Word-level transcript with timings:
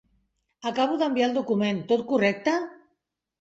Acabo 0.69 0.97
d'enviar 1.01 1.27
el 1.27 1.35
document, 1.35 1.83
tot 1.93 2.03
correcte? 2.13 2.57